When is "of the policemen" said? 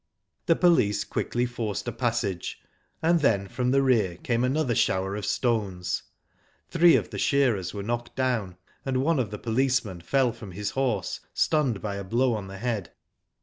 9.19-10.01